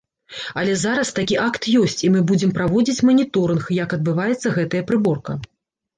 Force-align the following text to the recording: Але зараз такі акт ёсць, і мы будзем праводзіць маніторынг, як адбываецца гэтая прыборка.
Але 0.59 0.71
зараз 0.83 1.11
такі 1.19 1.35
акт 1.47 1.67
ёсць, 1.81 1.99
і 2.07 2.11
мы 2.15 2.23
будзем 2.33 2.55
праводзіць 2.57 3.05
маніторынг, 3.11 3.69
як 3.83 3.89
адбываецца 3.99 4.57
гэтая 4.61 4.83
прыборка. 4.93 5.41